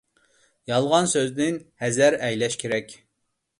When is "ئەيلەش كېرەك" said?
2.25-2.99